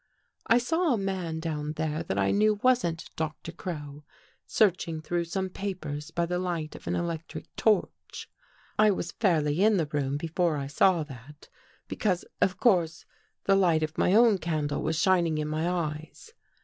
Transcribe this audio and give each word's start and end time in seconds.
I 0.47 0.57
saw 0.57 0.95
a 0.95 0.97
man 0.97 1.39
down 1.39 1.73
there 1.73 2.01
that 2.01 2.17
I 2.17 2.31
knew 2.31 2.55
wasn't 2.63 3.11
Doctor 3.15 3.51
Crow, 3.51 4.03
searching 4.47 4.99
through 4.99 5.25
some 5.25 5.47
papers 5.49 6.09
by 6.09 6.25
the 6.25 6.39
light 6.39 6.75
of 6.75 6.87
an 6.87 6.95
electric 6.95 7.55
torch." 7.55 8.27
I 8.79 8.89
was 8.89 9.11
fairly 9.11 9.63
in 9.63 9.77
the 9.77 9.85
room 9.85 10.17
before 10.17 10.57
I 10.57 10.65
saw 10.65 11.03
that, 11.03 11.49
be 11.87 11.97
cause, 11.97 12.25
of 12.41 12.59
course, 12.59 13.05
the 13.43 13.55
light 13.55 13.83
of 13.83 13.95
my 13.95 14.15
own 14.15 14.39
candle 14.39 14.81
was 14.81 14.95
shining 14.97 15.37
in 15.37 15.47
my 15.47 15.69
eyes. 15.69 16.33